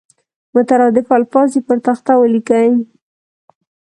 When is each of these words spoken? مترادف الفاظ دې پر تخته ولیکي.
مترادف 0.53 1.07
الفاظ 1.17 1.47
دې 1.53 1.61
پر 1.67 1.77
تخته 1.85 2.13
ولیکي. 2.17 2.67